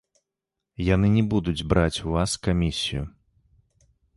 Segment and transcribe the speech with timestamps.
[0.93, 3.03] Яны не будуць браць у вас камісію.